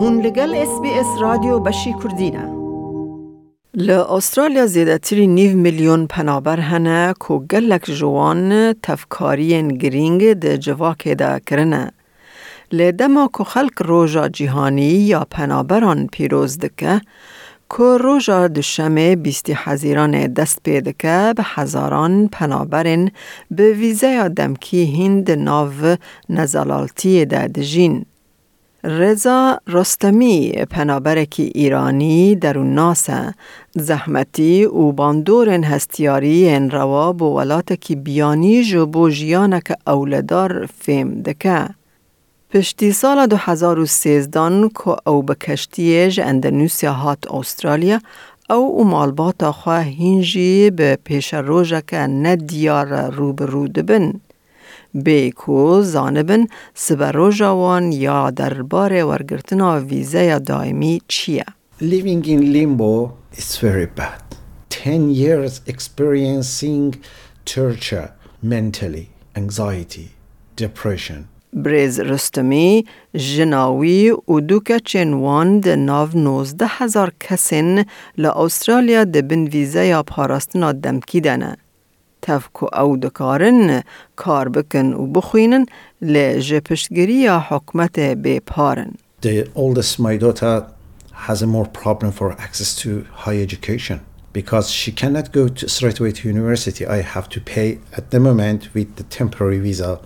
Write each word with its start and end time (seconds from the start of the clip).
هون 0.00 0.20
لگل 0.20 0.54
اس 0.54 0.80
بی 0.82 0.90
اس 0.90 1.06
رادیو 1.20 1.58
بشی 1.58 1.94
کردینه 2.02 2.44
ل 3.74 3.90
استرالیا 3.90 4.66
زیادتری 4.66 5.26
نیو 5.26 5.56
میلیون 5.56 6.06
پنابر 6.06 6.60
هنه 6.60 7.14
کو 7.20 7.38
گلک 7.38 7.90
جوان 7.90 8.72
تفکارین 8.82 9.68
گرینگ 9.68 10.32
ده 10.32 10.58
جواک 10.58 11.08
ده 11.08 11.40
کرنه. 11.46 11.92
ل 12.72 12.90
دما 12.90 13.28
کو 13.32 13.44
خلق 13.44 13.82
روژا 13.82 14.28
جیهانی 14.28 14.82
یا 14.82 15.26
پنابران 15.30 16.06
پیروز 16.06 16.58
دکه 16.58 17.00
که 17.70 17.82
روژا 18.00 18.48
دوشمه 18.48 19.16
بیستی 19.16 19.52
حزیران 19.64 20.26
دست 20.26 20.62
پیدکه 20.62 21.32
به 21.36 21.42
هزاران 21.46 22.28
پنابرین 22.28 23.10
به 23.50 23.72
ویزه 23.72 24.28
دمکی 24.28 24.84
هند 24.96 25.30
ناو 25.30 25.96
نزالالتی 26.28 27.24
ده 27.24 27.48
دجین. 27.48 28.06
رضا 28.84 29.60
رستمی 29.68 30.52
پەنابەرێکی 30.72 31.50
ئیرانی 31.58 32.38
دەروونناسە 32.42 33.20
زەحمەتی 33.86 34.66
و 34.66 34.92
باندۆرن 34.98 35.62
هەستیاری 35.72 36.48
هێنراوە 36.52 37.06
بۆ 37.18 37.26
وڵاتێکی 37.36 37.94
بیانیژ 38.06 38.74
و 38.74 38.86
بۆ 38.92 39.04
ژیانەکە 39.18 39.74
ئەولەدار 39.86 40.52
فێم 40.82 41.08
دەکە. 41.26 41.60
پشتی 42.50 42.90
ساڵە 43.00 43.24
2013دان 43.32 44.54
کۆ 44.78 44.92
ئەو 45.06 45.18
بە 45.26 45.34
کەشتیێژ 45.44 46.14
ئەندەنووسیا 46.26 46.92
هات 47.02 47.22
ئوسترالیا 47.32 47.98
ئەو 48.50 48.64
و 48.78 48.82
مالباتە 48.92 49.50
خوا 49.58 49.78
هینژی 49.98 50.70
بە 50.78 50.90
پێشە 51.06 51.40
ڕۆژەکە 51.48 52.02
نەدیارە 52.24 53.02
ڕوبڕوو 53.16 53.72
دەبن. 53.76 54.06
بیکو 54.94 55.82
زانبن 55.82 56.46
سبرو 56.74 57.30
جوان 57.30 57.92
یا 57.92 58.30
دربار 58.30 58.92
ورگرتنا 59.04 59.80
ویزه 59.80 60.38
دائمی 60.38 61.00
چیه؟ 61.08 61.44
Living 61.80 62.24
in 62.26 62.52
limbo 62.52 63.12
is 63.36 63.56
very 63.56 63.86
bad. 63.86 64.22
10 64.70 65.10
years 65.10 65.60
experiencing 65.66 66.94
torture 67.44 68.12
mentally, 68.42 69.10
anxiety, 69.36 70.08
depression. 70.56 71.28
بریز 71.52 72.00
رستمی 72.00 72.84
جناوی 73.14 74.10
و 74.10 74.40
دوکه 74.40 74.80
چنوان 74.80 75.60
ده 75.60 75.76
ناو 75.76 76.08
نوزده 76.14 76.66
هزار 76.68 77.12
کسین 77.20 77.84
لأسترالیا 78.18 79.04
ده 79.04 79.22
بن 79.22 79.44
ویزه 79.44 79.86
یا 79.86 80.02
پاراستنا 80.02 80.72
دمکی 80.72 81.20
دنه. 81.20 81.56
تفکو 82.28 82.66
او 82.72 82.96
دکارن 82.96 83.82
کار 84.16 84.48
بکن 84.48 84.92
و 84.92 85.06
بخوینن 85.06 85.66
لجه 86.02 86.60
پشتگیری 86.60 87.28
حکمت 87.28 87.98
بپارن. 87.98 88.92
The 89.22 89.48
oldest, 89.54 89.98
my 89.98 90.16
daughter, 90.16 90.66
has 91.26 91.42
a 91.42 91.46
more 91.46 91.66
problem 91.82 92.12
for 92.12 92.28
access 92.46 92.70
to 92.82 92.88
higher 93.24 93.42
education 93.42 93.98
because 94.32 94.70
she 94.70 94.90
cannot 94.92 95.26
go 95.32 95.48
to 95.48 95.68
straight 95.68 95.98
away 96.00 96.12
to 96.12 96.28
university. 96.28 96.86
I 96.86 97.00
have 97.14 97.28
to 97.34 97.40
pay 97.40 97.68
at 97.98 98.04
the 98.12 98.20
moment 98.20 98.60
with 98.74 98.90
the 98.98 99.06
temporary 99.20 99.60
visa 99.66 100.00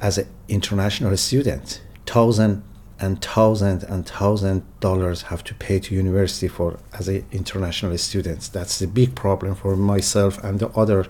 as 0.00 0.14
an 0.18 0.26
international 0.48 1.16
student. 1.16 1.66
Thousand 2.06 2.62
and 3.00 3.20
thousand 3.20 3.82
and 3.84 4.06
thousand 4.06 4.62
dollars 4.80 5.22
have 5.22 5.42
to 5.44 5.54
pay 5.54 5.78
to 5.80 5.94
university 5.94 6.48
for 6.48 6.78
as 6.92 7.08
a 7.08 7.24
international 7.32 7.96
students. 7.98 8.48
That's 8.48 8.78
the 8.78 8.86
big 8.86 9.14
problem 9.14 9.54
for 9.54 9.76
myself 9.76 10.42
and 10.44 10.58
the 10.60 10.68
other 10.70 11.06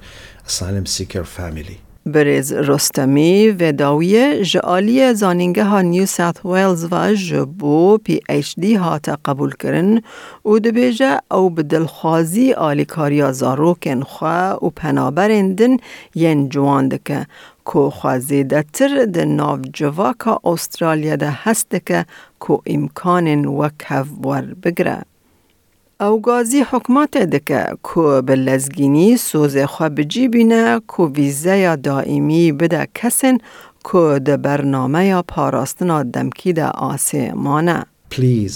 asylum 0.46 0.86
seeker 0.86 1.24
family. 1.24 1.80
بریز 2.06 2.52
رستمی 2.52 3.48
و 3.48 3.72
داویه 3.72 4.44
جعالی 4.44 5.14
زانینگه 5.14 5.64
ها 5.64 5.80
نیو 5.80 6.06
ساث 6.06 6.34
ویلز 6.44 6.88
و 6.90 7.14
جبو 7.14 7.98
پی 7.98 8.20
ایچ 8.28 8.54
دی 8.60 8.74
ها 8.74 8.98
تا 8.98 9.18
قبول 9.24 9.52
کرن 9.52 10.02
و 10.44 10.58
دبیجه 10.58 11.20
او 11.30 11.50
بدلخوازی 11.50 12.52
آلیکاریا 12.52 13.32
زاروکن 13.32 14.02
خواه 14.02 14.64
و 14.64 14.70
پنابرندن 14.70 15.76
ین 16.14 16.48
جوان 16.48 16.88
دکه 16.88 17.26
کو 17.64 17.90
خوازیده 17.90 18.64
تر 18.72 19.04
ده 19.04 19.24
ناو 19.24 19.58
جواکا 19.74 20.40
استرالیا 20.44 21.16
ده 21.16 21.30
هست 21.30 21.86
که 21.86 22.06
کو 22.38 22.58
امکان 22.66 23.46
وکف 23.46 24.06
ور 24.24 24.54
بگره. 24.62 25.13
او 26.00 26.20
گازی 26.20 26.60
حکمات 26.60 27.16
دکه 27.16 27.66
کو 27.82 28.22
به 28.22 28.34
لزگینی 28.34 29.16
سوز 29.16 29.58
خواه 29.58 29.88
بجی 29.88 30.28
بینه 30.28 30.80
کو 30.86 31.08
ویزه 31.08 31.56
یا 31.56 31.76
دائمی 31.76 32.52
بده 32.52 32.88
کسن 32.94 33.38
کو 33.82 34.18
ده 34.18 34.36
برنامه 34.36 35.04
یا 35.04 35.22
پاراستنا 35.22 36.02
دمکی 36.02 36.52
ده 36.52 36.66
آسمانه. 36.68 37.86
Please 38.10 38.54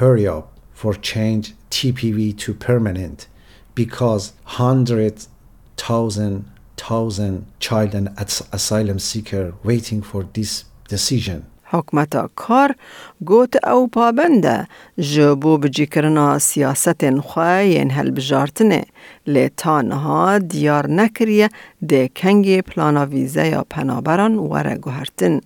hurry 0.00 0.26
up 0.26 0.44
for 0.74 0.94
change 0.94 1.44
TPV 1.70 2.18
to 2.44 2.54
permanent 2.54 3.26
because 3.74 4.32
hundreds, 4.44 5.28
thousand, 5.76 6.44
thousand 6.76 7.46
child 7.60 7.94
and 7.94 8.08
as- 8.16 8.48
asylum 8.52 8.98
seeker 8.98 9.52
waiting 9.64 10.00
for 10.02 10.22
this 10.36 10.64
decision. 10.88 11.40
حکمت 11.70 12.30
کار 12.36 12.74
گوت 13.26 13.66
او 13.66 13.88
پابنده 13.88 14.66
جبو 14.98 15.58
بجی 15.58 15.86
کرنا 15.86 16.38
سیاست 16.38 17.20
خواه 17.20 17.64
ین 17.64 17.90
هل 17.90 18.10
بجارتنه 18.10 18.82
لی 19.26 19.48
تانها 19.48 20.38
دیار 20.38 20.86
نکریه 20.90 21.48
ده 21.88 22.08
کنگ 22.08 22.60
پلانا 22.60 23.06
ویزه 23.06 23.46
یا 23.46 23.64
پنابران 23.70 24.34
وره 24.38 24.74
گوهرتن. 24.74 25.40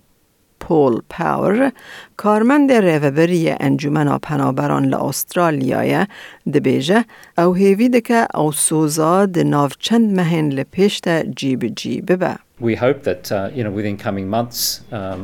پول 0.63 1.01
پاور 1.09 1.71
کارمند 2.17 2.71
ریوبری 2.71 3.49
انجمن 3.59 4.17
پنابران 4.17 4.85
لاسترالیای 4.85 6.05
دبیجه 6.53 7.05
او 7.37 7.53
هیوی 7.53 7.89
دکه 7.89 8.27
او 8.33 8.51
سوزا 8.51 9.25
ده 9.25 9.43
ناو 9.43 9.69
چند 9.79 10.15
مهن 10.15 10.49
لپیشت 10.49 11.09
جیب 11.09 11.65
جیب 11.75 12.19
به. 12.19 12.35
We 12.61 12.75
hope 12.75 13.03
that 13.03 13.31
uh, 13.31 13.49
you 13.55 13.63
know 13.63 13.71
within 13.79 13.97
coming 13.97 14.27
months 14.29 14.59
um, 14.91 15.19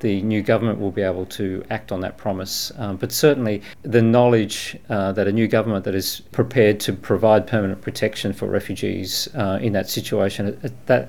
the 0.00 0.20
new 0.22 0.42
government 0.42 0.80
will 0.80 0.90
be 0.90 1.02
able 1.02 1.26
to 1.26 1.62
act 1.70 1.92
on 1.92 2.00
that 2.00 2.16
promise. 2.24 2.72
Um, 2.76 2.96
but 2.96 3.12
certainly 3.12 3.62
the 3.82 4.02
knowledge 4.02 4.76
uh, 4.90 5.12
that 5.12 5.26
a 5.28 5.32
new 5.32 5.46
government 5.56 5.84
that 5.84 5.94
is 5.94 6.22
prepared 6.32 6.80
to 6.86 6.92
provide 6.92 7.46
permanent 7.46 7.80
protection 7.82 8.32
for 8.32 8.46
refugees 8.48 9.28
uh, 9.34 9.58
in 9.66 9.72
that 9.74 9.88
situation, 9.88 10.42
it- 10.48 10.86
that 10.86 11.08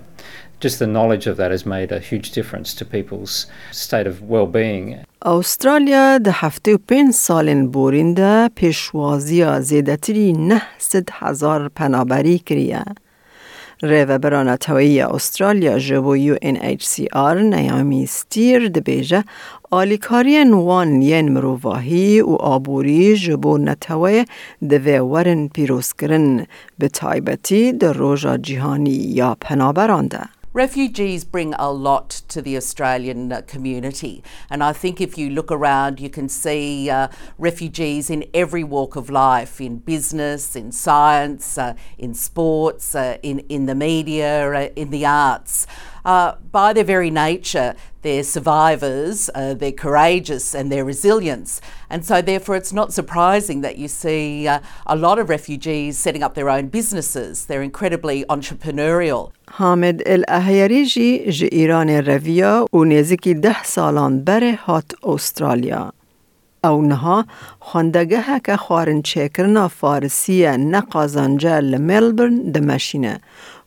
just 0.59 0.79
the 0.79 0.87
knowledge 0.87 1.25
of 1.27 1.35
that 1.37 1.51
has 1.51 1.65
made 1.65 1.91
a 1.91 1.99
huge 1.99 2.31
difference 2.31 2.73
to 2.79 2.85
people's 2.85 3.47
state 3.71 4.07
of 4.07 4.15
well-being. 4.21 4.97
استرالیا 5.25 6.17
ده 6.17 6.31
هفته 6.31 6.73
و 6.73 6.77
پنج 6.87 7.11
سالن 7.11 7.67
بورینده 7.67 8.49
پیشوازی 8.55 9.45
زیدتری 9.61 10.33
نه 10.33 10.61
ست 10.77 11.09
هزار 11.11 11.69
پنابری 11.69 12.39
کریه. 12.39 12.83
ریو 13.82 14.18
برانتوی 14.18 15.00
استرالیا 15.00 15.78
جبو 15.78 16.16
یو 16.16 16.36
این 16.42 16.62
ایچ 16.62 16.86
سی 16.86 17.08
آر 17.12 17.40
نیامی 17.40 18.06
ستیر 18.06 18.68
ده 18.68 18.80
بیجه 18.80 19.24
آلیکاری 19.70 20.44
نوان 20.44 21.02
ین 21.02 21.32
مروواهی 21.32 22.20
و 22.20 22.32
آبوری 22.34 23.16
جبو 23.16 23.58
نتوی 23.58 24.24
ده 24.68 24.78
وی 24.78 24.98
ورن 24.98 25.48
پیروز 25.48 25.92
کرن 25.92 26.46
به 26.78 26.88
تایبتی 26.88 27.72
ده 27.72 27.92
روژا 27.92 28.36
جیهانی 28.36 28.90
یا 28.90 29.36
پنابرانده. 29.40 30.37
Refugees 30.58 31.22
bring 31.22 31.54
a 31.54 31.70
lot 31.70 32.10
to 32.26 32.42
the 32.42 32.56
Australian 32.56 33.32
uh, 33.32 33.42
community, 33.42 34.24
and 34.50 34.64
I 34.64 34.72
think 34.72 35.00
if 35.00 35.16
you 35.16 35.30
look 35.30 35.52
around, 35.52 36.00
you 36.00 36.10
can 36.10 36.28
see 36.28 36.90
uh, 36.90 37.06
refugees 37.38 38.10
in 38.10 38.24
every 38.34 38.64
walk 38.64 38.96
of 38.96 39.08
life 39.08 39.60
in 39.60 39.78
business, 39.78 40.56
in 40.56 40.72
science, 40.72 41.58
uh, 41.58 41.74
in 41.96 42.12
sports, 42.12 42.96
uh, 42.96 43.18
in, 43.22 43.38
in 43.48 43.66
the 43.66 43.76
media, 43.76 44.52
uh, 44.52 44.68
in 44.74 44.90
the 44.90 45.06
arts 45.06 45.68
Uh, 46.05 46.35
by 46.51 46.73
their 46.73 46.83
very 46.83 47.09
nature, 47.09 47.75
they're 48.01 48.23
survivors, 48.23 49.29
uh, 49.33 49.53
they're 49.53 49.71
courageous, 49.71 50.53
and 50.53 50.69
they're 50.69 50.83
resilient. 50.83 51.61
And 51.89 52.03
so, 52.05 52.21
therefore, 52.21 52.57
it's 52.57 52.73
not 52.73 52.91
surprising 52.91 53.61
that 53.61 53.77
you 53.77 53.87
see 53.87 54.47
uh, 54.47 54.59
a 54.85 54.97
lot 54.97 55.17
of 55.17 55.29
refugees 55.29 55.97
setting 55.97 56.21
up 56.21 56.33
their 56.35 56.49
own 56.49 56.67
businesses. 56.67 57.45
They're 57.45 57.63
incredibly 57.63 58.25
entrepreneurial. 58.25 59.31
حامد 59.51 60.01
الاهیری 60.05 60.85
جی 60.85 61.31
جی 61.31 61.45
ایران 61.45 61.89
رویا 61.89 62.67
و 62.73 62.83
نزدیکی 62.83 63.33
ده 63.33 63.63
سالان 63.63 64.23
بره 64.23 64.59
هات 64.65 64.91
استرالیا. 65.03 65.93
او 66.63 66.81
نها 66.81 67.25
خواندگه 67.59 68.39
که 68.45 68.55
خارن 68.55 69.01
چکرنا 69.01 69.67
فارسی 69.67 70.47
نقازنجه 70.47 71.59
لملبرن 71.59 72.51
دمشینه 72.51 73.19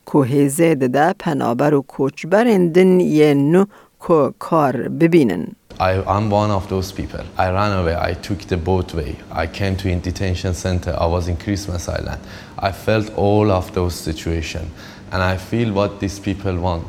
که 0.05 0.19
هیزه 0.25 0.75
ده 0.75 1.13
پنابر 1.13 1.73
و 1.73 1.81
کوچبرندن 1.81 2.99
یه 2.99 3.33
نو 3.33 3.65
که 4.07 4.33
کار 4.39 4.77
ببینن. 4.77 5.47
I, 5.79 5.93
I'm 6.15 6.29
one 6.29 6.51
of 6.51 6.69
those 6.69 6.91
people. 6.91 7.25
I 7.37 7.49
ran 7.49 7.71
away. 7.79 7.95
I 7.95 8.13
took 8.13 8.39
the 8.53 8.57
boat 8.57 8.93
way. 8.93 9.15
I 9.31 9.47
came 9.47 9.75
to 9.77 9.89
a 9.89 9.95
detention 9.95 10.53
center. 10.53 10.95
I 11.05 11.07
was 11.07 11.27
in 11.27 11.37
Christmas 11.37 11.89
Island. 11.89 12.21
I 12.59 12.71
felt 12.71 13.07
all 13.15 13.51
of 13.51 13.73
those 13.73 13.95
situations, 13.95 14.69
and 15.11 15.23
I 15.23 15.37
feel 15.37 15.73
what 15.73 15.99
these 15.99 16.19
people 16.19 16.55
want. 16.67 16.85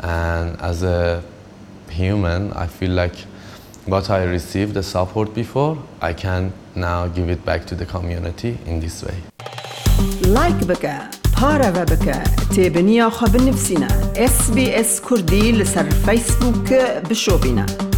And 0.00 0.58
as 0.60 0.82
a 0.82 1.22
human, 1.90 2.52
I 2.54 2.66
feel 2.66 2.92
like 2.92 3.16
what 3.86 4.08
I 4.08 4.22
received 4.24 4.74
the 4.74 4.82
support 4.82 5.34
before, 5.34 5.76
I 6.00 6.12
can 6.12 6.52
now 6.74 7.08
give 7.08 7.28
it 7.28 7.44
back 7.44 7.66
to 7.66 7.74
the 7.74 7.86
community 7.86 8.58
in 8.66 8.80
this 8.80 9.02
way. 9.04 9.18
لایک 10.26 10.64
پارە 11.42 11.70
بە 11.76 11.84
بکە 11.90 12.18
تێبنییا 12.54 13.08
خۆ 13.16 13.26
بنووسینە 13.32 13.90
SسBS 14.32 14.92
کوردی 15.06 15.46
لەسەر 15.58 15.86
فەیسبووکە 16.04 16.82
بشۆبینە. 17.08 17.91